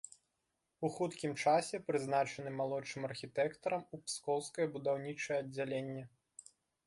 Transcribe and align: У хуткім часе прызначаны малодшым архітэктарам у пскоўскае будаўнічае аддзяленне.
У 0.87 0.89
хуткім 0.93 1.33
часе 1.43 1.79
прызначаны 1.89 2.53
малодшым 2.63 3.01
архітэктарам 3.09 3.81
у 3.97 4.01
пскоўскае 4.07 4.67
будаўнічае 4.77 5.37
аддзяленне. 5.43 6.03